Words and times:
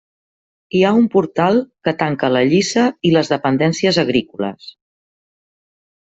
Hi 0.77 0.79
ha 0.85 0.91
un 0.99 1.03
portal 1.15 1.59
que 1.87 1.91
tanca 1.99 2.29
la 2.35 2.41
lliça 2.53 2.85
i 3.09 3.11
les 3.17 3.29
dependències 3.33 3.99
agrícoles. 4.05 4.71